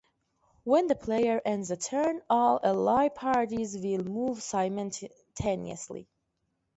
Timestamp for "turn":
1.77-2.23